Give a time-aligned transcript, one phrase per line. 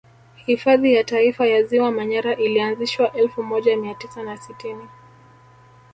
[0.45, 4.87] Hifadhi ya Taifa ya ziwa Manyara ilianzishwa elfu moja mia tisa na sitini